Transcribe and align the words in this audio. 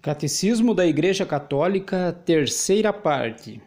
Catecismo 0.00 0.74
da 0.74 0.86
Igreja 0.86 1.26
Católica, 1.26 2.16
terceira 2.24 2.92
parte. 2.92 3.60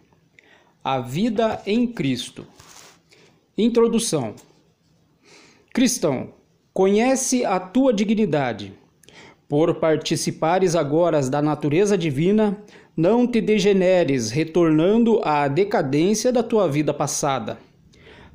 A 0.82 0.98
vida 0.98 1.62
em 1.66 1.86
Cristo. 1.86 2.48
Introdução. 3.58 4.36
Cristão, 5.74 6.34
conhece 6.74 7.44
a 7.44 7.60
tua 7.60 7.94
dignidade. 7.94 8.72
Por 9.50 9.76
participares 9.76 10.74
agora 10.74 11.22
da 11.30 11.42
natureza 11.42 11.98
divina, 11.98 12.58
não 12.96 13.28
te 13.28 13.42
degeneres, 13.42 14.32
retornando 14.32 15.20
à 15.26 15.50
decadência 15.50 16.32
da 16.32 16.42
tua 16.42 16.66
vida 16.66 16.94
passada. 16.94 17.58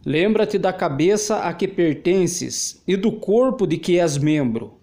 Lembra-te 0.04 0.58
da 0.58 0.72
cabeça 0.72 1.38
a 1.38 1.54
que 1.54 1.66
pertences 1.66 2.82
e 2.86 2.94
do 2.94 3.10
corpo 3.10 3.66
de 3.66 3.78
que 3.78 3.98
és 3.98 4.18
membro 4.18 4.76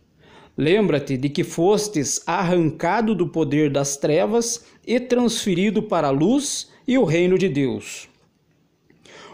Lembra-te 0.55 1.17
de 1.17 1.29
que 1.29 1.43
fostes 1.43 2.21
arrancado 2.27 3.15
do 3.15 3.27
poder 3.27 3.71
das 3.71 3.97
trevas 3.97 4.63
e 4.85 4.99
transferido 4.99 5.81
para 5.81 6.09
a 6.09 6.11
luz 6.11 6.69
e 6.87 6.95
o 6.95 7.05
reino 7.05 7.39
de 7.39 7.49
Deus. 7.49 8.07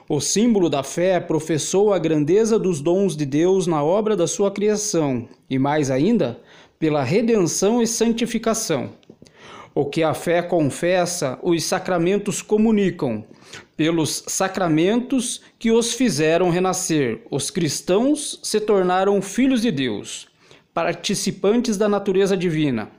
O 0.08 0.22
símbolo 0.22 0.70
da 0.70 0.82
fé 0.82 1.20
professou 1.20 1.94
a 1.94 2.00
grandeza 2.00 2.58
dos 2.58 2.80
dons 2.80 3.18
de 3.18 3.26
Deus 3.26 3.68
na 3.68 3.84
obra 3.84 4.16
da 4.16 4.28
sua 4.28 4.50
criação 4.50 5.28
e, 5.50 5.60
mais 5.60 5.92
ainda, 5.92 6.40
pela 6.80 7.04
redenção 7.04 7.82
e 7.82 7.86
santificação. 7.86 8.92
O 9.76 9.86
que 9.86 10.02
a 10.02 10.14
fé 10.14 10.42
confessa, 10.42 11.38
os 11.44 11.64
sacramentos 11.66 12.42
comunicam. 12.42 13.26
Pelos 13.76 14.24
sacramentos 14.26 15.42
que 15.60 15.70
os 15.70 15.94
fizeram 15.94 16.50
renascer, 16.50 17.22
os 17.30 17.52
cristãos 17.52 18.40
se 18.42 18.60
tornaram 18.62 19.22
filhos 19.22 19.62
de 19.62 19.72
Deus 19.72 20.29
participantes 20.80 21.76
da 21.76 21.90
natureza 21.90 22.38
divina. 22.38 22.90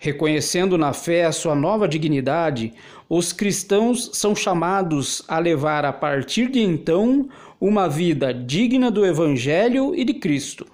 Reconhecendo 0.00 0.76
na 0.76 0.92
fé 0.92 1.24
a 1.24 1.32
sua 1.32 1.54
nova 1.54 1.86
dignidade, 1.86 2.72
os 3.08 3.32
cristãos 3.32 4.10
são 4.12 4.34
chamados 4.34 5.22
a 5.28 5.38
levar 5.38 5.84
a 5.84 5.92
partir 5.92 6.50
de 6.50 6.60
então 6.60 7.28
uma 7.60 7.88
vida 7.88 8.34
digna 8.34 8.90
do 8.90 9.06
Evangelho 9.06 9.94
e 9.94 10.04
de 10.04 10.14
Cristo. 10.14 10.66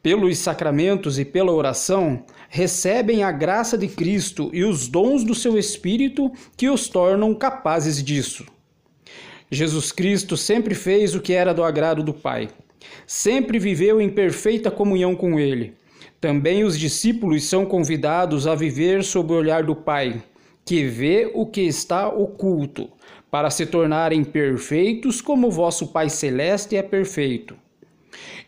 Pelos 0.00 0.38
sacramentos 0.38 1.18
e 1.18 1.24
pela 1.24 1.52
oração, 1.52 2.24
recebem 2.48 3.24
a 3.24 3.32
graça 3.32 3.76
de 3.76 3.88
Cristo 3.88 4.50
e 4.52 4.64
os 4.64 4.86
dons 4.86 5.24
do 5.24 5.34
seu 5.34 5.58
Espírito 5.58 6.30
que 6.56 6.70
os 6.70 6.88
tornam 6.88 7.34
capazes 7.34 8.02
disso. 8.02 8.46
Jesus 9.50 9.90
Cristo 9.90 10.36
sempre 10.36 10.76
fez 10.76 11.14
o 11.16 11.20
que 11.20 11.32
era 11.32 11.52
do 11.52 11.64
agrado 11.64 12.04
do 12.04 12.14
Pai. 12.14 12.48
Sempre 13.06 13.58
viveu 13.58 14.00
em 14.00 14.08
perfeita 14.08 14.70
comunhão 14.70 15.14
com 15.14 15.38
Ele. 15.38 15.74
Também 16.20 16.64
os 16.64 16.78
discípulos 16.78 17.44
são 17.44 17.64
convidados 17.64 18.46
a 18.46 18.54
viver 18.54 19.02
sob 19.02 19.32
o 19.32 19.36
olhar 19.36 19.62
do 19.62 19.74
Pai, 19.74 20.22
que 20.64 20.84
vê 20.84 21.30
o 21.34 21.46
que 21.46 21.62
está 21.62 22.08
oculto, 22.08 22.90
para 23.30 23.50
se 23.50 23.64
tornarem 23.64 24.22
perfeitos 24.24 25.20
como 25.20 25.50
vosso 25.50 25.88
Pai 25.88 26.10
Celeste 26.10 26.76
é 26.76 26.82
perfeito. 26.82 27.56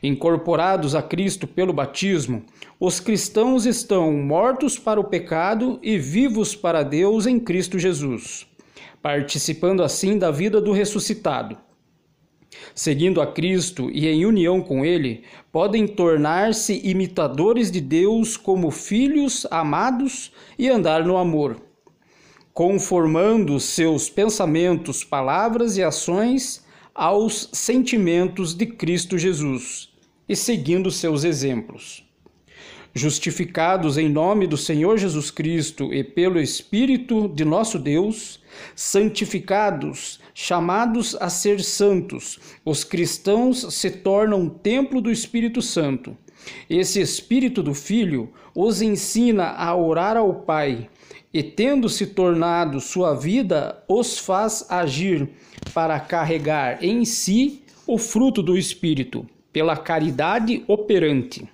Incorporados 0.03 0.95
a 0.95 1.03
Cristo 1.03 1.47
pelo 1.47 1.73
batismo, 1.73 2.45
os 2.79 2.99
cristãos 2.99 3.65
estão 3.65 4.13
mortos 4.13 4.79
para 4.79 5.01
o 5.01 5.05
pecado 5.05 5.79
e 5.83 5.97
vivos 5.97 6.57
para 6.57 6.83
Deus 6.83 7.27
em 7.27 7.39
Cristo 7.39 7.79
Jesus, 7.79 8.47
participando 9.01 9.83
assim 9.83 10.19
da 10.19 10.31
vida 10.31 10.61
do 10.61 10.73
ressuscitado. 10.73 11.57
Seguindo 12.75 13.21
a 13.21 13.27
Cristo 13.27 13.91
e 13.91 14.07
em 14.07 14.25
união 14.25 14.61
com 14.61 14.85
Ele, 14.85 15.23
podem 15.51 15.87
tornar-se 15.87 16.81
imitadores 16.85 17.71
de 17.71 17.81
Deus 17.81 18.37
como 18.37 18.71
filhos 18.71 19.47
amados 19.51 20.33
e 20.59 20.69
andar 20.69 21.05
no 21.05 21.17
amor, 21.17 21.61
conformando 22.53 23.59
seus 23.61 24.09
pensamentos, 24.09 25.05
palavras 25.05 25.77
e 25.77 25.83
ações 25.83 26.65
aos 26.95 27.49
sentimentos 27.53 28.55
de 28.55 28.67
Cristo 28.67 29.19
Jesus 29.19 29.91
e 30.29 30.37
seguindo 30.37 30.91
seus 30.91 31.25
exemplos. 31.25 32.05
Justificados 32.95 33.97
em 33.97 34.07
nome 34.07 34.47
do 34.47 34.57
Senhor 34.59 34.99
Jesus 34.99 35.31
Cristo 35.31 35.95
e 35.95 36.05
pelo 36.05 36.39
Espírito 36.39 37.27
de 37.27 37.43
nosso 37.43 37.79
Deus, 37.79 38.39
santificados, 38.77 40.21
chamados 40.35 41.17
a 41.19 41.31
ser 41.31 41.63
santos, 41.63 42.39
os 42.63 42.85
cristãos 42.85 43.75
se 43.75 43.91
tornam 43.91 44.47
templo 44.47 45.01
do 45.01 45.11
Espírito 45.11 45.63
Santo. 45.63 46.15
Esse 46.69 47.01
Espírito 47.01 47.63
do 47.63 47.73
Filho 47.73 48.31
os 48.55 48.83
ensina 48.83 49.53
a 49.53 49.75
orar 49.75 50.19
ao 50.19 50.43
Pai, 50.43 50.91
e 51.33 51.43
tendo 51.43 51.89
se 51.89 52.09
tornado 52.09 52.79
sua 52.79 53.15
vida, 53.15 53.83
os 53.89 54.19
faz 54.19 54.67
agir 54.69 55.31
para 55.73 55.99
carregar 55.99 56.85
em 56.85 57.07
si 57.07 57.63
o 57.87 57.97
fruto 57.97 58.43
do 58.43 58.55
Espírito, 58.55 59.27
pela 59.51 59.79
caridade 59.79 60.63
operante. 60.69 61.49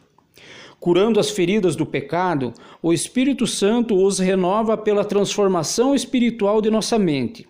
Curando 0.80 1.18
as 1.18 1.30
feridas 1.30 1.74
do 1.74 1.84
pecado, 1.84 2.54
o 2.80 2.92
Espírito 2.92 3.46
Santo 3.46 4.00
os 4.00 4.18
renova 4.18 4.76
pela 4.76 5.04
transformação 5.04 5.94
espiritual 5.94 6.62
de 6.62 6.70
nossa 6.70 6.98
mente. 6.98 7.48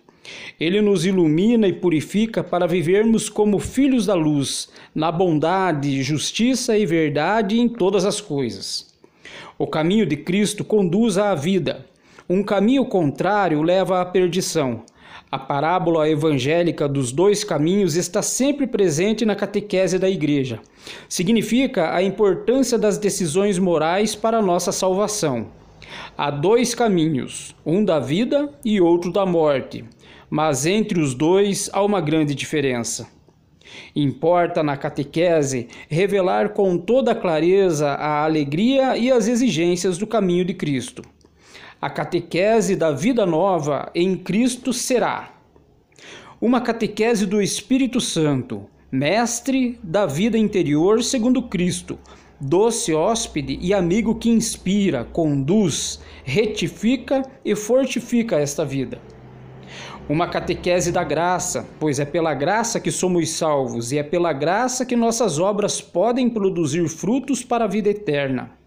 Ele 0.59 0.81
nos 0.81 1.05
ilumina 1.05 1.67
e 1.67 1.73
purifica 1.73 2.43
para 2.43 2.67
vivermos 2.67 3.29
como 3.29 3.59
filhos 3.59 4.07
da 4.07 4.15
luz, 4.15 4.69
na 4.93 5.11
bondade, 5.11 6.01
justiça 6.01 6.77
e 6.77 6.85
verdade 6.85 7.59
em 7.59 7.69
todas 7.69 8.03
as 8.03 8.19
coisas. 8.19 8.93
O 9.57 9.67
caminho 9.67 10.05
de 10.05 10.17
Cristo 10.17 10.63
conduz 10.63 11.17
à 11.17 11.33
vida. 11.35 11.85
Um 12.27 12.43
caminho 12.43 12.85
contrário 12.85 13.61
leva 13.61 14.01
à 14.01 14.05
perdição. 14.05 14.83
A 15.31 15.37
parábola 15.37 16.09
evangélica 16.09 16.87
dos 16.87 17.11
dois 17.11 17.43
caminhos 17.43 17.95
está 17.95 18.19
sempre 18.19 18.65
presente 18.65 19.23
na 19.25 19.35
catequese 19.35 19.99
da 19.99 20.09
Igreja. 20.09 20.59
Significa 21.07 21.93
a 21.93 22.01
importância 22.01 22.79
das 22.79 22.97
decisões 22.97 23.59
morais 23.59 24.15
para 24.15 24.39
a 24.39 24.41
nossa 24.41 24.71
salvação. 24.71 25.51
Há 26.17 26.31
dois 26.31 26.73
caminhos, 26.73 27.55
um 27.63 27.85
da 27.85 27.99
vida 27.99 28.49
e 28.65 28.81
outro 28.81 29.11
da 29.11 29.23
morte, 29.23 29.85
mas 30.31 30.65
entre 30.65 30.99
os 30.99 31.13
dois 31.13 31.69
há 31.73 31.83
uma 31.83 32.01
grande 32.01 32.33
diferença. 32.33 33.07
Importa 33.95 34.63
na 34.63 34.75
catequese 34.75 35.67
revelar 35.87 36.53
com 36.53 36.75
toda 36.75 37.13
clareza 37.13 37.89
a 37.89 38.23
alegria 38.23 38.97
e 38.97 39.11
as 39.11 39.27
exigências 39.27 39.99
do 39.99 40.07
caminho 40.07 40.43
de 40.43 40.55
Cristo. 40.55 41.03
A 41.81 41.89
catequese 41.89 42.75
da 42.75 42.91
vida 42.91 43.25
nova 43.25 43.89
em 43.95 44.17
Cristo 44.17 44.73
será 44.73 45.31
uma 46.41 46.59
catequese 46.59 47.25
do 47.25 47.41
Espírito 47.41 48.01
Santo, 48.01 48.65
mestre 48.91 49.79
da 49.81 50.05
vida 50.05 50.37
interior 50.37 51.01
segundo 51.01 51.41
Cristo, 51.43 51.97
doce 52.37 52.93
hóspede 52.93 53.57
e 53.61 53.73
amigo 53.73 54.15
que 54.15 54.29
inspira, 54.29 55.05
conduz, 55.05 56.01
retifica 56.25 57.23
e 57.45 57.55
fortifica 57.55 58.37
esta 58.37 58.65
vida. 58.65 58.99
Uma 60.09 60.27
catequese 60.27 60.91
da 60.91 61.05
graça, 61.05 61.65
pois 61.79 61.97
é 61.97 62.03
pela 62.03 62.33
graça 62.33 62.77
que 62.81 62.91
somos 62.91 63.29
salvos 63.29 63.93
e 63.93 63.97
é 63.97 64.03
pela 64.03 64.33
graça 64.33 64.85
que 64.85 64.97
nossas 64.97 65.39
obras 65.39 65.79
podem 65.79 66.29
produzir 66.29 66.89
frutos 66.89 67.41
para 67.41 67.63
a 67.63 67.69
vida 67.69 67.89
eterna 67.89 68.58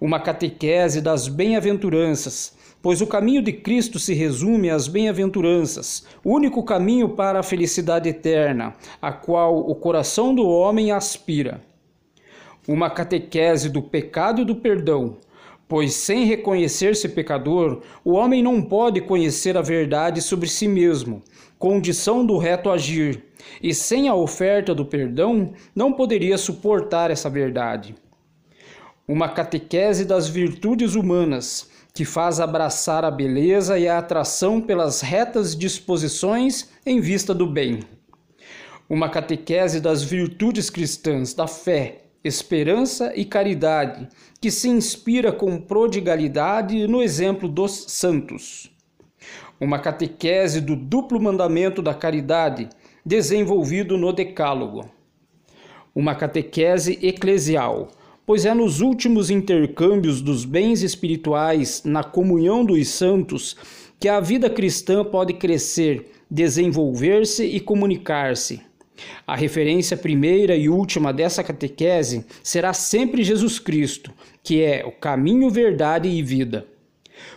uma 0.00 0.20
catequese 0.20 1.00
das 1.00 1.26
bem-aventuranças, 1.26 2.54
pois 2.82 3.00
o 3.00 3.06
caminho 3.06 3.42
de 3.42 3.52
Cristo 3.52 3.98
se 3.98 4.12
resume 4.12 4.70
às 4.70 4.86
bem-aventuranças, 4.86 6.04
único 6.24 6.62
caminho 6.62 7.08
para 7.08 7.40
a 7.40 7.42
felicidade 7.42 8.08
eterna, 8.08 8.74
a 9.00 9.10
qual 9.10 9.58
o 9.58 9.74
coração 9.74 10.34
do 10.34 10.46
homem 10.46 10.92
aspira. 10.92 11.60
Uma 12.68 12.90
catequese 12.90 13.70
do 13.70 13.80
pecado 13.80 14.42
e 14.42 14.44
do 14.44 14.56
perdão, 14.56 15.16
pois 15.66 15.94
sem 15.94 16.24
reconhecer-se 16.26 17.08
pecador, 17.08 17.82
o 18.04 18.12
homem 18.12 18.42
não 18.42 18.60
pode 18.60 19.00
conhecer 19.00 19.56
a 19.56 19.62
verdade 19.62 20.20
sobre 20.20 20.48
si 20.48 20.68
mesmo, 20.68 21.22
condição 21.58 22.24
do 22.24 22.36
reto 22.36 22.70
agir, 22.70 23.24
e 23.62 23.72
sem 23.72 24.08
a 24.08 24.14
oferta 24.14 24.74
do 24.74 24.84
perdão, 24.84 25.52
não 25.74 25.92
poderia 25.92 26.36
suportar 26.36 27.10
essa 27.10 27.30
verdade 27.30 27.94
uma 29.08 29.28
catequese 29.28 30.04
das 30.04 30.28
virtudes 30.28 30.94
humanas, 30.96 31.70
que 31.94 32.04
faz 32.04 32.40
abraçar 32.40 33.04
a 33.04 33.10
beleza 33.10 33.78
e 33.78 33.86
a 33.86 33.98
atração 33.98 34.60
pelas 34.60 35.00
retas 35.00 35.56
disposições 35.56 36.68
em 36.84 37.00
vista 37.00 37.32
do 37.32 37.46
bem. 37.46 37.80
Uma 38.88 39.08
catequese 39.08 39.80
das 39.80 40.02
virtudes 40.02 40.68
cristãs, 40.68 41.32
da 41.34 41.46
fé, 41.46 42.02
esperança 42.22 43.12
e 43.14 43.24
caridade, 43.24 44.08
que 44.40 44.50
se 44.50 44.68
inspira 44.68 45.32
com 45.32 45.60
prodigalidade 45.60 46.86
no 46.86 47.02
exemplo 47.02 47.48
dos 47.48 47.86
santos. 47.88 48.70
Uma 49.60 49.78
catequese 49.78 50.60
do 50.60 50.76
duplo 50.76 51.20
mandamento 51.20 51.80
da 51.80 51.94
caridade, 51.94 52.68
desenvolvido 53.04 53.96
no 53.96 54.12
Decálogo. 54.12 54.90
Uma 55.94 56.14
catequese 56.14 56.98
eclesial, 57.00 57.88
pois 58.26 58.44
é 58.44 58.52
nos 58.52 58.80
últimos 58.80 59.30
intercâmbios 59.30 60.20
dos 60.20 60.44
bens 60.44 60.82
espirituais, 60.82 61.82
na 61.84 62.02
comunhão 62.02 62.64
dos 62.64 62.88
santos, 62.88 63.56
que 64.00 64.08
a 64.08 64.18
vida 64.18 64.50
cristã 64.50 65.04
pode 65.04 65.34
crescer, 65.34 66.10
desenvolver-se 66.28 67.44
e 67.44 67.60
comunicar-se. 67.60 68.60
A 69.26 69.36
referência 69.36 69.96
primeira 69.96 70.56
e 70.56 70.68
última 70.68 71.12
dessa 71.12 71.44
catequese 71.44 72.24
será 72.42 72.72
sempre 72.72 73.22
Jesus 73.22 73.60
Cristo, 73.60 74.12
que 74.42 74.60
é 74.62 74.84
o 74.84 74.90
caminho, 74.90 75.48
verdade 75.48 76.08
e 76.08 76.22
vida. 76.22 76.66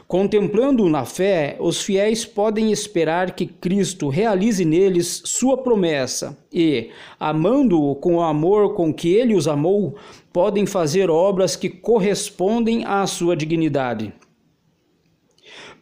Contemplando-o 0.07 0.89
na 0.89 1.06
fé, 1.06 1.56
os 1.59 1.81
fiéis 1.81 2.25
podem 2.25 2.71
esperar 2.71 3.31
que 3.31 3.45
Cristo 3.45 4.09
realize 4.09 4.65
neles 4.65 5.21
sua 5.24 5.57
promessa 5.57 6.38
e, 6.51 6.89
amando-o 7.19 7.95
com 7.95 8.15
o 8.15 8.21
amor 8.21 8.74
com 8.74 8.94
que 8.94 9.13
ele 9.13 9.36
os 9.36 9.47
amou, 9.47 9.95
podem 10.31 10.65
fazer 10.65 11.09
obras 11.09 11.55
que 11.55 11.69
correspondem 11.69 12.85
à 12.85 13.05
sua 13.07 13.35
dignidade. 13.35 14.13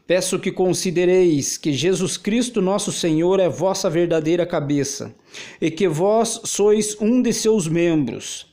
Peço 0.07 0.39
que 0.39 0.53
considereis 0.53 1.57
que 1.57 1.73
Jesus 1.73 2.15
Cristo, 2.15 2.61
nosso 2.61 2.93
Senhor, 2.93 3.41
é 3.41 3.49
vossa 3.49 3.89
verdadeira 3.89 4.45
cabeça, 4.45 5.13
e 5.59 5.69
que 5.69 5.85
vós 5.85 6.41
sois 6.45 6.95
um 7.01 7.21
de 7.21 7.33
seus 7.33 7.67
membros. 7.67 8.47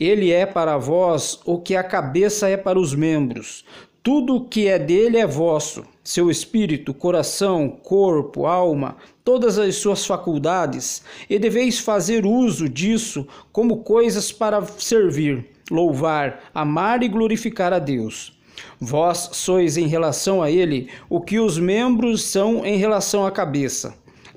Ele 0.00 0.30
é 0.30 0.46
para 0.46 0.78
vós 0.78 1.40
o 1.44 1.58
que 1.60 1.76
a 1.76 1.84
cabeça 1.84 2.48
é 2.48 2.56
para 2.56 2.78
os 2.78 2.94
membros. 2.94 3.66
Tudo 4.04 4.44
que 4.44 4.68
é 4.68 4.78
dele 4.78 5.16
é 5.16 5.26
vosso, 5.26 5.82
seu 6.04 6.30
espírito, 6.30 6.92
coração, 6.92 7.70
corpo, 7.70 8.44
alma, 8.44 8.98
todas 9.24 9.58
as 9.58 9.76
suas 9.76 10.04
faculdades, 10.04 11.02
e 11.28 11.38
deveis 11.38 11.78
fazer 11.78 12.26
uso 12.26 12.68
disso 12.68 13.26
como 13.50 13.78
coisas 13.78 14.30
para 14.30 14.62
servir, 14.62 15.46
louvar, 15.70 16.50
amar 16.54 17.02
e 17.02 17.08
glorificar 17.08 17.72
a 17.72 17.78
Deus. 17.78 18.38
Vós 18.78 19.30
sois 19.32 19.78
em 19.78 19.86
relação 19.86 20.42
a 20.42 20.50
ele 20.50 20.90
o 21.08 21.18
que 21.18 21.40
os 21.40 21.58
membros 21.58 22.24
são 22.24 22.62
em 22.62 22.76
relação 22.76 23.24
à 23.24 23.30
cabeça. 23.30 23.94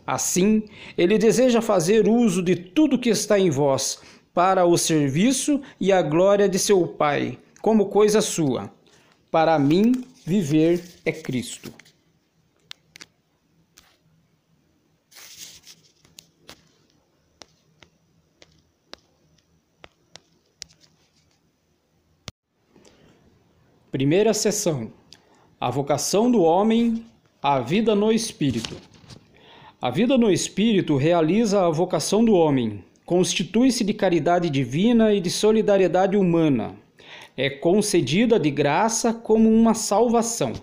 Assim, 0.07 0.63
ele 0.97 1.17
deseja 1.17 1.61
fazer 1.61 2.07
uso 2.07 2.41
de 2.41 2.55
tudo 2.55 2.97
que 2.97 3.09
está 3.09 3.37
em 3.37 3.49
vós, 3.49 3.99
para 4.33 4.63
o 4.63 4.77
serviço 4.77 5.59
e 5.77 5.91
a 5.91 6.01
glória 6.01 6.47
de 6.47 6.57
seu 6.57 6.87
Pai, 6.87 7.37
como 7.61 7.87
coisa 7.87 8.21
sua. 8.21 8.76
Para 9.29 9.59
mim, 9.59 10.05
viver 10.25 10.81
é 11.05 11.11
Cristo. 11.11 11.73
Primeira 23.91 24.33
sessão: 24.33 24.91
A 25.59 25.69
vocação 25.71 26.29
do 26.29 26.41
homem, 26.41 27.05
a 27.41 27.59
vida 27.59 27.95
no 27.95 28.11
espírito. 28.11 28.77
A 29.81 29.89
vida 29.89 30.17
no 30.17 30.31
espírito 30.31 30.95
realiza 30.95 31.65
a 31.65 31.69
vocação 31.69 32.23
do 32.23 32.33
homem, 32.33 32.83
constitui-se 33.05 33.83
de 33.83 33.93
caridade 33.93 34.49
divina 34.49 35.13
e 35.13 35.19
de 35.19 35.29
solidariedade 35.29 36.15
humana. 36.15 36.75
É 37.37 37.49
concedida 37.49 38.39
de 38.39 38.51
graça 38.51 39.13
como 39.13 39.47
uma 39.47 39.73
salvação. 39.73 40.53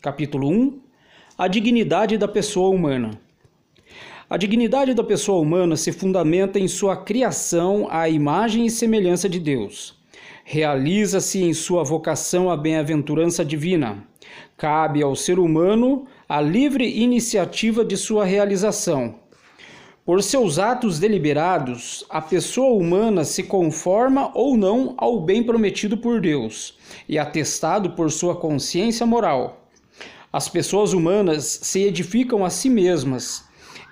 Capítulo 0.00 0.48
1: 0.48 0.80
A 1.36 1.48
dignidade 1.48 2.16
da 2.16 2.28
pessoa 2.28 2.70
humana. 2.70 3.20
A 4.30 4.36
dignidade 4.36 4.94
da 4.94 5.04
pessoa 5.04 5.40
humana 5.40 5.76
se 5.76 5.92
fundamenta 5.92 6.58
em 6.58 6.68
sua 6.68 6.96
criação 6.96 7.88
à 7.90 8.08
imagem 8.08 8.64
e 8.64 8.70
semelhança 8.70 9.28
de 9.28 9.38
Deus 9.38 10.00
realiza-se 10.44 11.42
em 11.42 11.52
sua 11.54 11.84
vocação 11.84 12.50
a 12.50 12.56
bem-aventurança 12.56 13.44
divina. 13.44 14.04
Cabe 14.56 15.02
ao 15.02 15.14
ser 15.14 15.38
humano 15.38 16.06
a 16.28 16.40
livre 16.40 16.88
iniciativa 17.00 17.84
de 17.84 17.96
sua 17.96 18.24
realização. 18.24 19.21
Por 20.04 20.20
seus 20.20 20.58
atos 20.58 20.98
deliberados, 20.98 22.04
a 22.10 22.20
pessoa 22.20 22.74
humana 22.74 23.22
se 23.22 23.44
conforma 23.44 24.32
ou 24.34 24.56
não 24.56 24.94
ao 24.96 25.20
bem 25.20 25.44
prometido 25.44 25.96
por 25.96 26.20
Deus 26.20 26.76
e 27.08 27.20
atestado 27.20 27.90
por 27.90 28.10
sua 28.10 28.34
consciência 28.34 29.06
moral. 29.06 29.68
As 30.32 30.48
pessoas 30.48 30.92
humanas 30.92 31.60
se 31.62 31.82
edificam 31.82 32.44
a 32.44 32.50
si 32.50 32.68
mesmas 32.68 33.44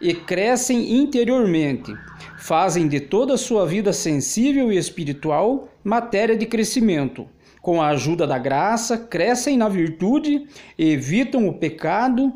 e 0.02 0.12
crescem 0.12 0.96
interiormente, 0.96 1.94
fazem 2.40 2.88
de 2.88 2.98
toda 2.98 3.34
a 3.34 3.38
sua 3.38 3.64
vida 3.64 3.92
sensível 3.92 4.72
e 4.72 4.76
espiritual 4.76 5.68
matéria 5.84 6.36
de 6.36 6.44
crescimento. 6.44 7.28
Com 7.62 7.80
a 7.80 7.88
ajuda 7.90 8.26
da 8.26 8.38
graça, 8.38 8.98
crescem 8.98 9.56
na 9.56 9.68
virtude, 9.68 10.44
evitam 10.76 11.46
o 11.46 11.54
pecado 11.54 12.32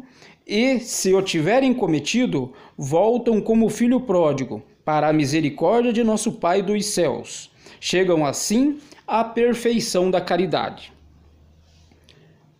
e, 0.46 0.78
se 0.80 1.14
o 1.14 1.22
tiverem 1.22 1.72
cometido, 1.72 2.52
voltam 2.76 3.40
como 3.40 3.68
filho 3.68 4.00
pródigo 4.00 4.62
para 4.84 5.08
a 5.08 5.12
misericórdia 5.12 5.92
de 5.92 6.04
nosso 6.04 6.32
Pai 6.32 6.62
dos 6.62 6.86
céus. 6.86 7.50
Chegam 7.80 8.24
assim 8.24 8.78
à 9.06 9.24
perfeição 9.24 10.10
da 10.10 10.20
caridade. 10.20 10.92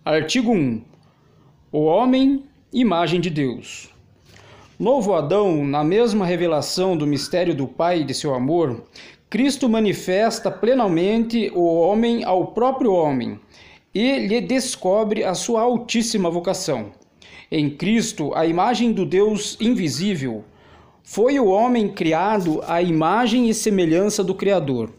Artigo 0.04 0.52
1. 0.52 0.82
O 1.70 1.84
homem, 1.84 2.44
imagem 2.72 3.20
de 3.20 3.30
Deus. 3.30 3.90
Novo 4.78 5.14
Adão, 5.14 5.64
na 5.64 5.84
mesma 5.84 6.26
revelação 6.26 6.96
do 6.96 7.06
mistério 7.06 7.54
do 7.54 7.66
Pai 7.66 8.00
e 8.00 8.04
de 8.04 8.14
seu 8.14 8.34
amor, 8.34 8.84
Cristo 9.30 9.68
manifesta 9.68 10.50
plenamente 10.50 11.50
o 11.54 11.64
homem 11.64 12.24
ao 12.24 12.48
próprio 12.48 12.92
homem 12.92 13.38
e 13.94 14.26
lhe 14.26 14.40
descobre 14.40 15.24
a 15.24 15.34
sua 15.34 15.62
altíssima 15.62 16.30
vocação. 16.30 16.92
Em 17.50 17.68
Cristo, 17.70 18.32
a 18.34 18.46
imagem 18.46 18.92
do 18.92 19.04
Deus 19.04 19.56
invisível, 19.60 20.44
foi 21.02 21.38
o 21.38 21.46
homem 21.46 21.88
criado 21.88 22.62
à 22.66 22.80
imagem 22.80 23.48
e 23.48 23.54
semelhança 23.54 24.24
do 24.24 24.34
Criador. 24.34 24.90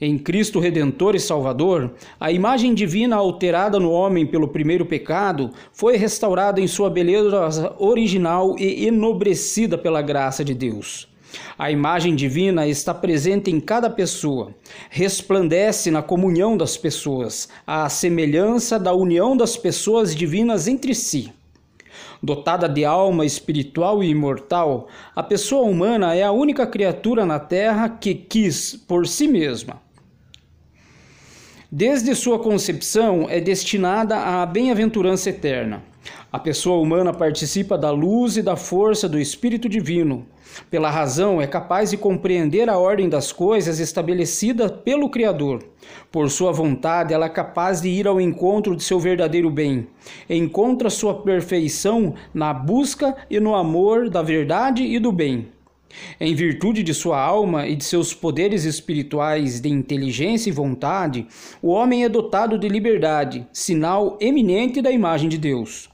Em 0.00 0.16
Cristo 0.16 0.58
Redentor 0.58 1.14
e 1.14 1.20
Salvador, 1.20 1.92
a 2.18 2.32
imagem 2.32 2.72
divina 2.72 3.16
alterada 3.16 3.78
no 3.78 3.90
homem 3.90 4.26
pelo 4.26 4.48
primeiro 4.48 4.86
pecado 4.86 5.50
foi 5.72 5.98
restaurada 5.98 6.58
em 6.58 6.66
sua 6.66 6.88
beleza 6.88 7.74
original 7.78 8.56
e 8.58 8.86
enobrecida 8.86 9.76
pela 9.76 10.00
graça 10.00 10.42
de 10.42 10.54
Deus. 10.54 11.06
A 11.58 11.70
imagem 11.70 12.16
divina 12.16 12.66
está 12.66 12.94
presente 12.94 13.50
em 13.50 13.60
cada 13.60 13.90
pessoa, 13.90 14.54
resplandece 14.88 15.90
na 15.90 16.02
comunhão 16.02 16.56
das 16.56 16.78
pessoas, 16.78 17.50
à 17.66 17.86
semelhança 17.90 18.78
da 18.78 18.94
união 18.94 19.36
das 19.36 19.54
pessoas 19.54 20.14
divinas 20.14 20.66
entre 20.66 20.94
si. 20.94 21.30
Dotada 22.22 22.68
de 22.68 22.84
alma 22.84 23.24
espiritual 23.24 24.02
e 24.02 24.08
imortal, 24.10 24.88
a 25.16 25.22
pessoa 25.22 25.62
humana 25.62 26.14
é 26.14 26.22
a 26.22 26.32
única 26.32 26.66
criatura 26.66 27.24
na 27.24 27.38
Terra 27.38 27.88
que 27.88 28.14
quis, 28.14 28.74
por 28.74 29.06
si 29.06 29.26
mesma, 29.26 29.80
Desde 31.72 32.16
sua 32.16 32.36
concepção 32.40 33.28
é 33.30 33.40
destinada 33.40 34.16
à 34.16 34.44
bem-aventurança 34.44 35.30
eterna. 35.30 35.84
A 36.32 36.38
pessoa 36.38 36.80
humana 36.80 37.12
participa 37.12 37.76
da 37.76 37.90
luz 37.90 38.36
e 38.36 38.42
da 38.42 38.56
força 38.56 39.08
do 39.08 39.18
Espírito 39.18 39.68
Divino. 39.68 40.26
Pela 40.70 40.90
razão, 40.90 41.40
é 41.40 41.46
capaz 41.46 41.90
de 41.90 41.96
compreender 41.96 42.68
a 42.68 42.78
ordem 42.78 43.08
das 43.08 43.32
coisas 43.32 43.78
estabelecida 43.78 44.68
pelo 44.68 45.10
Criador. 45.10 45.64
Por 46.10 46.30
sua 46.30 46.52
vontade, 46.52 47.12
ela 47.12 47.26
é 47.26 47.30
capaz 47.30 47.80
de 47.80 47.88
ir 47.88 48.06
ao 48.06 48.20
encontro 48.20 48.76
de 48.76 48.82
seu 48.82 48.98
verdadeiro 48.98 49.50
bem. 49.50 49.86
Encontra 50.28 50.90
sua 50.90 51.14
perfeição 51.22 52.14
na 52.32 52.52
busca 52.52 53.16
e 53.28 53.38
no 53.38 53.54
amor 53.54 54.08
da 54.08 54.22
verdade 54.22 54.82
e 54.82 54.98
do 54.98 55.12
bem. 55.12 55.48
Em 56.20 56.34
virtude 56.34 56.84
de 56.84 56.94
sua 56.94 57.20
alma 57.20 57.66
e 57.66 57.74
de 57.74 57.84
seus 57.84 58.14
poderes 58.14 58.64
espirituais 58.64 59.60
de 59.60 59.68
inteligência 59.68 60.48
e 60.48 60.52
vontade, 60.52 61.26
o 61.60 61.68
homem 61.70 62.04
é 62.04 62.08
dotado 62.08 62.56
de 62.56 62.68
liberdade, 62.68 63.46
sinal 63.52 64.16
eminente 64.20 64.80
da 64.80 64.92
imagem 64.92 65.28
de 65.28 65.36
Deus. 65.36 65.89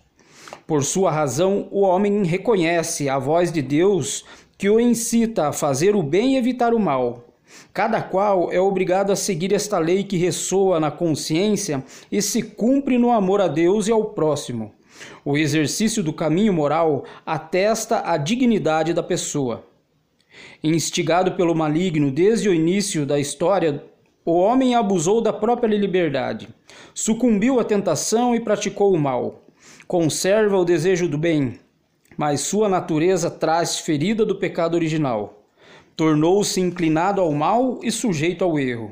Por 0.67 0.83
sua 0.83 1.13
razão, 1.13 1.69
o 1.71 1.83
homem 1.83 2.25
reconhece 2.25 3.09
a 3.09 3.21
voz 3.21 3.53
de 3.53 3.63
Deus 3.63 4.25
que 4.59 4.69
o 4.69 4.81
incita 4.81 5.49
a 5.49 5.53
fazer 5.53 5.95
o 5.95 6.03
bem 6.03 6.35
e 6.35 6.37
evitar 6.39 6.75
o 6.75 6.81
mal. 6.81 7.25
Cada 7.73 8.03
qual 8.03 8.51
é 8.51 8.61
obrigado 8.61 9.13
a 9.13 9.17
seguir 9.17 9.53
esta 9.53 9.79
lei 9.79 10.03
que 10.03 10.17
ressoa 10.17 10.81
na 10.81 10.91
consciência 10.91 11.85
e 12.11 12.21
se 12.21 12.43
cumpre 12.43 12.99
no 12.99 13.13
amor 13.13 13.41
a 13.41 13.47
Deus 13.47 13.87
e 13.87 13.93
ao 13.93 14.07
próximo. 14.07 14.73
O 15.25 15.37
exercício 15.37 16.03
do 16.03 16.13
caminho 16.13 16.53
moral 16.53 17.05
atesta 17.25 18.03
a 18.05 18.17
dignidade 18.17 18.93
da 18.93 19.05
pessoa. 19.05 19.65
Instigado 20.65 21.33
pelo 21.33 21.55
maligno 21.55 22.11
desde 22.11 22.49
o 22.49 22.55
início 22.55 23.07
da 23.07 23.21
história, 23.21 23.85
o 24.25 24.33
homem 24.33 24.75
abusou 24.75 25.21
da 25.21 25.33
própria 25.33 25.77
liberdade, 25.77 26.49
sucumbiu 26.93 27.61
à 27.61 27.65
tentação 27.65 28.35
e 28.35 28.41
praticou 28.41 28.93
o 28.93 28.99
mal. 28.99 29.46
Conserva 29.87 30.59
o 30.59 30.65
desejo 30.65 31.09
do 31.09 31.17
bem, 31.17 31.61
mas 32.17 32.41
sua 32.41 32.69
natureza 32.69 33.31
traz 33.31 33.79
ferida 33.79 34.27
do 34.27 34.35
pecado 34.35 34.75
original. 34.75 35.45
Tornou-se 35.95 36.61
inclinado 36.61 37.21
ao 37.21 37.31
mal 37.31 37.79
e 37.85 37.93
sujeito 37.93 38.43
ao 38.43 38.59
erro. 38.59 38.91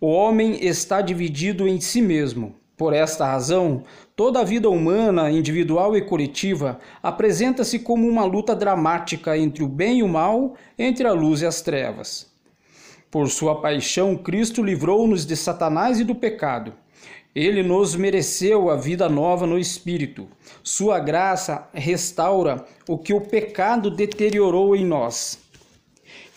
O 0.00 0.06
homem 0.06 0.64
está 0.64 1.00
dividido 1.00 1.66
em 1.66 1.80
si 1.80 2.00
mesmo. 2.00 2.54
Por 2.76 2.92
esta 2.92 3.26
razão, 3.26 3.82
toda 4.14 4.38
a 4.38 4.44
vida 4.44 4.70
humana, 4.70 5.32
individual 5.32 5.96
e 5.96 6.02
coletiva, 6.02 6.78
apresenta-se 7.02 7.80
como 7.80 8.06
uma 8.06 8.24
luta 8.24 8.54
dramática 8.54 9.36
entre 9.36 9.64
o 9.64 9.68
bem 9.68 9.98
e 9.98 10.02
o 10.04 10.08
mal, 10.08 10.54
entre 10.78 11.08
a 11.08 11.12
luz 11.12 11.42
e 11.42 11.46
as 11.46 11.60
trevas. 11.60 12.30
Por 13.10 13.28
sua 13.28 13.60
paixão, 13.60 14.16
Cristo 14.16 14.62
livrou-nos 14.62 15.26
de 15.26 15.36
Satanás 15.36 15.98
e 15.98 16.04
do 16.04 16.14
pecado. 16.14 16.72
Ele 17.34 17.62
nos 17.62 17.94
mereceu 17.96 18.68
a 18.68 18.76
vida 18.76 19.08
nova 19.08 19.46
no 19.46 19.58
Espírito. 19.58 20.28
Sua 20.62 20.98
graça 20.98 21.66
restaura 21.72 22.64
o 22.86 22.98
que 22.98 23.14
o 23.14 23.20
pecado 23.22 23.90
deteriorou 23.90 24.76
em 24.76 24.84
nós. 24.84 25.38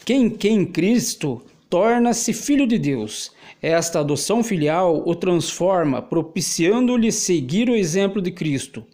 Quem 0.06 0.30
quem 0.30 0.66
Cristo 0.66 1.42
torna-se 1.70 2.32
filho 2.32 2.66
de 2.66 2.78
Deus. 2.78 3.34
Esta 3.62 4.00
adoção 4.00 4.44
filial 4.44 5.04
o 5.06 5.16
transforma, 5.16 6.02
propiciando-lhe 6.02 7.12
seguir 7.12 7.70
o 7.70 7.76
exemplo 7.76 8.22
de 8.22 8.32
Cristo. 8.32 8.86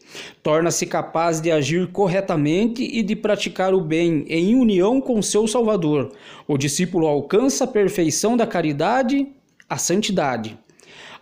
Torna-se 0.41 0.87
capaz 0.87 1.39
de 1.39 1.51
agir 1.51 1.91
corretamente 1.91 2.81
e 2.81 3.03
de 3.03 3.15
praticar 3.15 3.73
o 3.73 3.81
bem 3.81 4.25
em 4.27 4.55
união 4.55 4.99
com 4.99 5.21
seu 5.21 5.47
Salvador. 5.47 6.11
O 6.47 6.57
discípulo 6.57 7.05
alcança 7.05 7.65
a 7.65 7.67
perfeição 7.67 8.35
da 8.35 8.47
caridade, 8.47 9.27
a 9.69 9.77
santidade. 9.77 10.57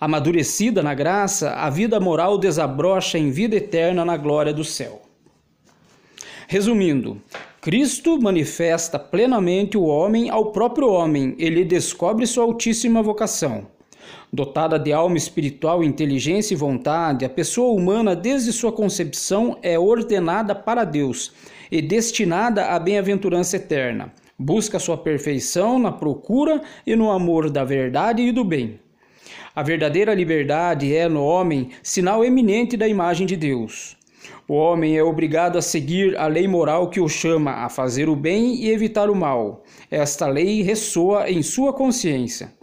Amadurecida 0.01 0.81
na 0.81 0.93
graça, 0.93 1.51
a 1.51 1.69
vida 1.69 1.99
moral 1.99 2.37
desabrocha 2.37 3.17
em 3.17 3.31
vida 3.31 3.57
eterna 3.57 4.05
na 4.05 4.15
glória 4.15 4.53
do 4.53 4.63
céu. 4.63 5.01
Resumindo, 6.47 7.21
Cristo 7.59 8.17
manifesta 8.21 8.97
plenamente 8.97 9.77
o 9.77 9.83
homem 9.83 10.29
ao 10.29 10.53
próprio 10.53 10.89
homem, 10.89 11.35
ele 11.37 11.65
descobre 11.65 12.25
sua 12.25 12.45
altíssima 12.45 13.03
vocação. 13.03 13.67
Dotada 14.31 14.79
de 14.79 14.93
alma 14.93 15.17
espiritual, 15.17 15.83
inteligência 15.83 16.53
e 16.53 16.57
vontade, 16.57 17.25
a 17.25 17.29
pessoa 17.29 17.73
humana, 17.73 18.15
desde 18.15 18.53
sua 18.53 18.71
concepção, 18.71 19.57
é 19.61 19.77
ordenada 19.77 20.55
para 20.55 20.85
Deus 20.85 21.33
e 21.69 21.81
destinada 21.81 22.67
à 22.67 22.79
bem-aventurança 22.79 23.57
eterna. 23.57 24.13
Busca 24.37 24.79
sua 24.79 24.97
perfeição 24.97 25.77
na 25.77 25.91
procura 25.91 26.61
e 26.87 26.95
no 26.95 27.11
amor 27.11 27.49
da 27.49 27.65
verdade 27.65 28.21
e 28.21 28.31
do 28.31 28.45
bem. 28.45 28.79
A 29.59 29.61
verdadeira 29.61 30.13
liberdade 30.13 30.95
é, 30.95 31.09
no 31.09 31.21
homem, 31.21 31.71
sinal 31.83 32.23
eminente 32.23 32.77
da 32.77 32.87
imagem 32.87 33.27
de 33.27 33.35
Deus. 33.35 33.97
O 34.47 34.53
homem 34.53 34.97
é 34.97 35.03
obrigado 35.03 35.57
a 35.57 35.61
seguir 35.61 36.17
a 36.17 36.27
lei 36.27 36.47
moral 36.47 36.89
que 36.89 37.01
o 37.01 37.09
chama 37.09 37.51
a 37.51 37.67
fazer 37.67 38.07
o 38.07 38.15
bem 38.15 38.55
e 38.55 38.69
evitar 38.69 39.09
o 39.09 39.15
mal. 39.17 39.65
Esta 39.91 40.27
lei 40.27 40.61
ressoa 40.61 41.29
em 41.29 41.43
sua 41.43 41.73
consciência. 41.73 42.53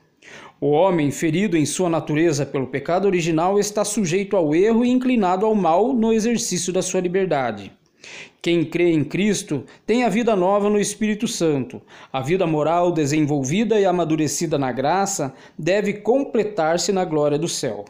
O 0.59 0.71
homem, 0.71 1.11
ferido 1.11 1.55
em 1.55 1.67
sua 1.67 1.91
natureza 1.91 2.47
pelo 2.47 2.69
pecado 2.69 3.05
original, 3.05 3.61
está 3.61 3.85
sujeito 3.85 4.35
ao 4.35 4.55
erro 4.55 4.83
e 4.83 4.89
inclinado 4.89 5.45
ao 5.45 5.55
mal 5.55 5.93
no 5.93 6.15
exercício 6.15 6.73
da 6.73 6.81
sua 6.81 7.03
liberdade. 7.03 7.71
Quem 8.47 8.65
crê 8.65 8.93
em 8.93 9.03
Cristo 9.03 9.65
tem 9.85 10.05
a 10.05 10.09
vida 10.09 10.37
nova 10.37 10.71
no 10.71 10.79
Espírito 10.79 11.27
Santo. 11.27 11.83
A 12.13 12.21
vida 12.21 12.47
moral 12.47 12.93
desenvolvida 12.93 13.81
e 13.81 13.85
amadurecida 13.85 14.57
na 14.57 14.71
graça 14.71 15.35
deve 15.59 15.95
completar-se 15.95 16.93
na 16.93 17.05
glória 17.05 17.41
do 17.41 17.49
céu. 17.49 17.85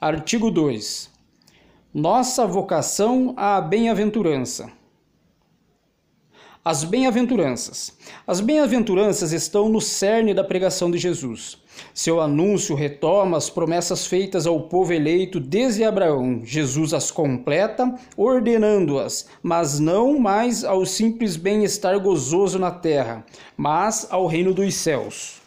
Artigo 0.00 0.48
2. 0.48 1.10
Nossa 1.92 2.46
vocação 2.46 3.34
à 3.36 3.60
bem-aventurança. 3.60 4.70
As 6.64 6.84
bem-aventuranças. 6.84 7.98
As 8.24 8.40
bem-aventuranças 8.40 9.32
estão 9.32 9.68
no 9.68 9.80
cerne 9.80 10.32
da 10.32 10.44
pregação 10.44 10.88
de 10.88 10.98
Jesus. 10.98 11.63
Seu 11.92 12.20
anúncio 12.20 12.74
retoma 12.74 13.36
as 13.36 13.50
promessas 13.50 14.06
feitas 14.06 14.46
ao 14.46 14.62
povo 14.62 14.92
eleito 14.92 15.38
desde 15.38 15.84
Abraão. 15.84 16.40
Jesus 16.44 16.92
as 16.92 17.10
completa, 17.10 17.94
ordenando-as, 18.16 19.26
mas 19.42 19.78
não 19.78 20.18
mais 20.18 20.64
ao 20.64 20.84
simples 20.86 21.36
bem-estar 21.36 21.98
gozoso 22.00 22.58
na 22.58 22.70
terra, 22.70 23.24
mas 23.56 24.06
ao 24.10 24.26
reino 24.26 24.52
dos 24.52 24.74
céus. 24.74 25.43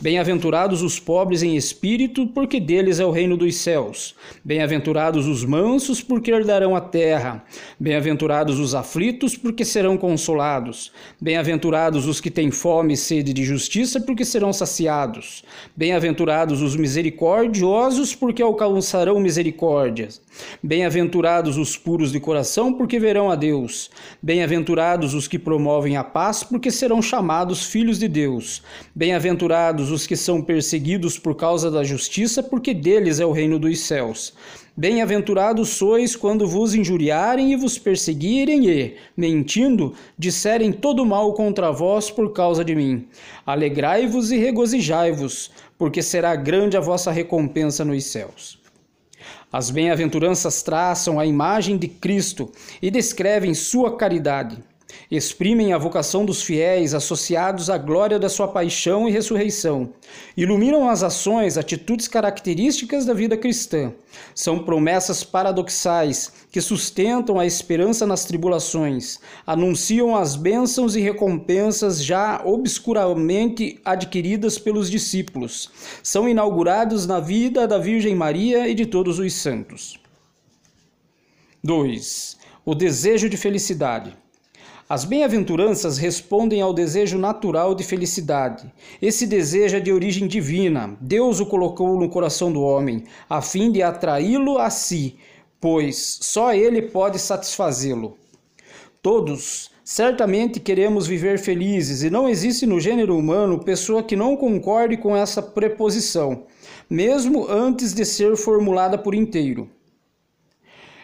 Bem-aventurados 0.00 0.80
os 0.80 1.00
pobres 1.00 1.42
em 1.42 1.56
espírito, 1.56 2.28
porque 2.28 2.60
deles 2.60 3.00
é 3.00 3.04
o 3.04 3.10
reino 3.10 3.36
dos 3.36 3.56
céus. 3.56 4.14
Bem-aventurados 4.44 5.26
os 5.26 5.44
mansos, 5.44 6.00
porque 6.00 6.30
herdarão 6.30 6.76
a 6.76 6.80
terra. 6.80 7.44
Bem-aventurados 7.80 8.60
os 8.60 8.76
aflitos, 8.76 9.36
porque 9.36 9.64
serão 9.64 9.96
consolados. 9.96 10.92
Bem-aventurados 11.20 12.06
os 12.06 12.20
que 12.20 12.30
têm 12.30 12.52
fome 12.52 12.94
e 12.94 12.96
sede 12.96 13.32
de 13.32 13.44
justiça, 13.44 14.00
porque 14.00 14.24
serão 14.24 14.52
saciados. 14.52 15.42
Bem-aventurados 15.76 16.62
os 16.62 16.76
misericordiosos, 16.76 18.14
porque 18.14 18.40
alcançarão 18.40 19.18
misericórdias. 19.18 20.22
Bem-aventurados 20.62 21.56
os 21.56 21.76
puros 21.76 22.12
de 22.12 22.20
coração, 22.20 22.72
porque 22.72 23.00
verão 23.00 23.32
a 23.32 23.34
Deus. 23.34 23.90
Bem-aventurados 24.22 25.12
os 25.12 25.26
que 25.26 25.40
promovem 25.40 25.96
a 25.96 26.04
paz, 26.04 26.44
porque 26.44 26.70
serão 26.70 27.02
chamados 27.02 27.64
filhos 27.64 27.98
de 27.98 28.06
Deus. 28.06 28.62
Bem-aventurados 28.94 29.57
Bem-aventurados 29.58 29.90
os 29.90 30.06
que 30.06 30.16
são 30.16 30.40
perseguidos 30.40 31.18
por 31.18 31.34
causa 31.34 31.68
da 31.68 31.82
justiça, 31.82 32.44
porque 32.44 32.72
deles 32.72 33.18
é 33.18 33.26
o 33.26 33.32
reino 33.32 33.58
dos 33.58 33.80
céus. 33.80 34.32
Bem-aventurados 34.76 35.70
sois 35.70 36.14
quando 36.14 36.46
vos 36.46 36.74
injuriarem 36.74 37.52
e 37.52 37.56
vos 37.56 37.76
perseguirem 37.76 38.70
e, 38.70 38.94
mentindo, 39.16 39.94
disserem 40.16 40.70
todo 40.70 41.04
mal 41.04 41.32
contra 41.34 41.72
vós 41.72 42.08
por 42.08 42.32
causa 42.32 42.64
de 42.64 42.72
mim. 42.72 43.08
Alegrai-vos 43.44 44.30
e 44.30 44.38
regozijai-vos, 44.38 45.50
porque 45.76 46.02
será 46.02 46.36
grande 46.36 46.76
a 46.76 46.80
vossa 46.80 47.10
recompensa 47.10 47.84
nos 47.84 48.04
céus. 48.04 48.60
As 49.52 49.70
bem-aventuranças 49.70 50.62
traçam 50.62 51.18
a 51.18 51.26
imagem 51.26 51.76
de 51.76 51.88
Cristo 51.88 52.52
e 52.80 52.92
descrevem 52.92 53.54
sua 53.54 53.96
caridade 53.96 54.58
exprimem 55.10 55.72
a 55.72 55.78
vocação 55.78 56.24
dos 56.24 56.42
fiéis 56.42 56.92
associados 56.92 57.70
à 57.70 57.78
glória 57.78 58.18
da 58.18 58.28
sua 58.28 58.48
paixão 58.48 59.08
e 59.08 59.10
ressurreição, 59.10 59.90
iluminam 60.36 60.88
as 60.88 61.02
ações, 61.02 61.56
atitudes 61.56 62.06
características 62.06 63.06
da 63.06 63.14
vida 63.14 63.36
cristã. 63.36 63.92
São 64.34 64.58
promessas 64.58 65.24
paradoxais 65.24 66.32
que 66.52 66.60
sustentam 66.60 67.38
a 67.38 67.46
esperança 67.46 68.06
nas 68.06 68.24
tribulações, 68.24 69.18
anunciam 69.46 70.14
as 70.14 70.36
bênçãos 70.36 70.94
e 70.94 71.00
recompensas 71.00 72.04
já 72.04 72.42
obscuramente 72.44 73.80
adquiridas 73.84 74.58
pelos 74.58 74.90
discípulos. 74.90 75.70
São 76.02 76.28
inaugurados 76.28 77.06
na 77.06 77.18
vida 77.18 77.66
da 77.66 77.78
Virgem 77.78 78.14
Maria 78.14 78.68
e 78.68 78.74
de 78.74 78.84
todos 78.84 79.18
os 79.18 79.32
santos. 79.32 79.98
2. 81.64 82.36
O 82.64 82.74
desejo 82.74 83.28
de 83.28 83.36
felicidade. 83.36 84.16
As 84.88 85.04
bem-aventuranças 85.04 85.98
respondem 85.98 86.62
ao 86.62 86.72
desejo 86.72 87.18
natural 87.18 87.74
de 87.74 87.84
felicidade. 87.84 88.72
Esse 89.02 89.26
desejo 89.26 89.76
é 89.76 89.80
de 89.80 89.92
origem 89.92 90.26
divina. 90.26 90.96
Deus 90.98 91.40
o 91.40 91.46
colocou 91.46 92.00
no 92.00 92.08
coração 92.08 92.50
do 92.50 92.62
homem, 92.62 93.04
a 93.28 93.42
fim 93.42 93.70
de 93.70 93.82
atraí-lo 93.82 94.56
a 94.56 94.70
si, 94.70 95.16
pois 95.60 96.18
só 96.22 96.54
ele 96.54 96.80
pode 96.80 97.18
satisfazê-lo. 97.18 98.16
Todos 99.02 99.70
certamente 99.84 100.58
queremos 100.58 101.06
viver 101.06 101.38
felizes 101.38 102.02
e 102.02 102.08
não 102.08 102.26
existe 102.26 102.64
no 102.64 102.80
gênero 102.80 103.14
humano 103.14 103.62
pessoa 103.62 104.02
que 104.02 104.16
não 104.16 104.38
concorde 104.38 104.96
com 104.96 105.14
essa 105.14 105.42
preposição, 105.42 106.44
mesmo 106.88 107.46
antes 107.46 107.92
de 107.92 108.06
ser 108.06 108.38
formulada 108.38 108.96
por 108.96 109.14
inteiro. 109.14 109.68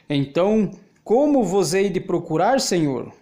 Então, 0.08 0.70
como 1.02 1.44
vos 1.44 1.74
hei 1.74 1.90
de 1.90 2.00
procurar, 2.00 2.58
Senhor? 2.62 3.12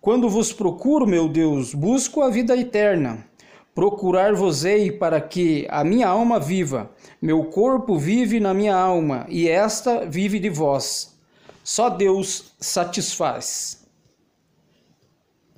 Quando 0.00 0.28
vos 0.28 0.52
procuro, 0.52 1.06
meu 1.06 1.28
Deus, 1.28 1.74
busco 1.74 2.22
a 2.22 2.30
vida 2.30 2.56
eterna. 2.56 3.26
Procurar-vos-ei 3.74 4.92
para 4.92 5.20
que 5.20 5.66
a 5.68 5.82
minha 5.84 6.08
alma 6.08 6.38
viva. 6.38 6.90
Meu 7.20 7.44
corpo 7.44 7.98
vive 7.98 8.40
na 8.40 8.54
minha 8.54 8.76
alma, 8.76 9.26
e 9.28 9.48
esta 9.48 10.04
vive 10.06 10.38
de 10.38 10.48
vós. 10.48 11.16
Só 11.64 11.88
Deus 11.90 12.54
satisfaz. 12.58 13.86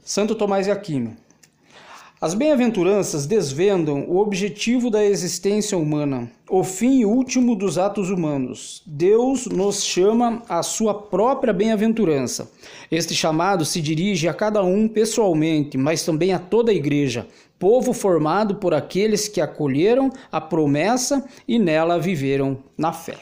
Santo 0.02 0.34
Tomás 0.34 0.66
de 0.66 0.72
Aquino. 0.72 1.16
As 2.22 2.34
bem-aventuranças 2.34 3.24
desvendam 3.24 4.04
o 4.06 4.18
objetivo 4.18 4.90
da 4.90 5.02
existência 5.02 5.78
humana, 5.78 6.30
o 6.50 6.62
fim 6.62 7.02
último 7.06 7.56
dos 7.56 7.78
atos 7.78 8.10
humanos. 8.10 8.82
Deus 8.84 9.46
nos 9.46 9.82
chama 9.82 10.42
à 10.46 10.62
sua 10.62 10.92
própria 10.92 11.50
bem-aventurança. 11.50 12.50
Este 12.90 13.14
chamado 13.14 13.64
se 13.64 13.80
dirige 13.80 14.28
a 14.28 14.34
cada 14.34 14.62
um 14.62 14.86
pessoalmente, 14.86 15.78
mas 15.78 16.04
também 16.04 16.34
a 16.34 16.38
toda 16.38 16.70
a 16.70 16.74
igreja, 16.74 17.26
povo 17.58 17.94
formado 17.94 18.56
por 18.56 18.74
aqueles 18.74 19.26
que 19.26 19.40
acolheram 19.40 20.10
a 20.30 20.42
promessa 20.42 21.24
e 21.48 21.58
nela 21.58 21.98
viveram 21.98 22.58
na 22.76 22.92
fé. 22.92 23.16